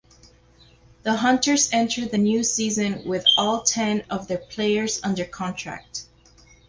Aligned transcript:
The 1.03 1.13
Hunters 1.17 1.69
enter 1.71 2.07
the 2.07 2.17
new 2.17 2.43
season 2.43 3.05
with 3.07 3.23
all 3.37 3.61
ten 3.61 4.01
of 4.09 4.27
their 4.27 4.39
players 4.39 4.99
under 5.03 5.25
contract. 5.25 6.07